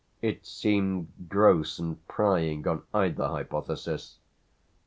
It 0.23 0.47
seemed 0.47 1.09
gross 1.29 1.77
and 1.77 2.07
prying 2.07 2.67
on 2.67 2.81
either 2.91 3.27
hypothesis. 3.27 4.17